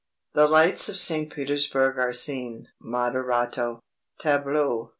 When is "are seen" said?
1.99-2.69